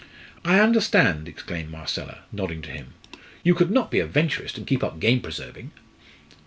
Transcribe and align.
"I 0.43 0.59
understand!" 0.59 1.27
exclaimed 1.29 1.69
Marcella, 1.69 2.21
nodding 2.31 2.63
to 2.63 2.71
him 2.71 2.95
"you 3.43 3.53
could 3.53 3.69
not 3.69 3.91
be 3.91 3.99
a 3.99 4.07
Venturist 4.07 4.57
and 4.57 4.65
keep 4.65 4.83
up 4.83 4.99
game 4.99 5.21
preserving?" 5.21 5.69